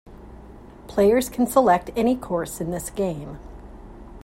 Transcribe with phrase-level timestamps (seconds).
[0.87, 3.37] Players can select any course in this game.